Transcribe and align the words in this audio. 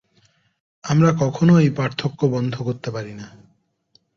আমরা 0.83 1.09
কখনও 1.19 1.55
এই 1.59 1.69
পার্থক্য 1.69 2.19
বন্ধ 2.25 2.53
করিতে 2.61 2.89
পারি 2.91 3.13
না। 3.13 3.27